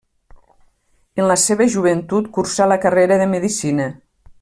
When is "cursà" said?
2.39-2.71